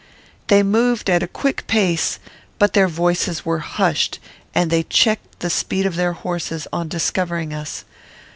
[0.47, 2.17] They moved at a quick pace,
[2.57, 4.17] but their voices were hushed,
[4.55, 7.85] and they checked the speed of their horses, on discovering us.